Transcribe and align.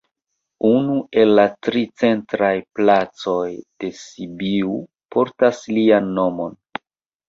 Unu 0.69 0.95
el 1.23 1.33
la 1.39 1.45
tri 1.67 1.83
centraj 2.03 2.51
placoj 2.81 3.45
de 3.59 3.95
Sibiu 4.03 4.83
portas 5.17 5.67
lian 5.79 6.15
nomon. 6.21 6.63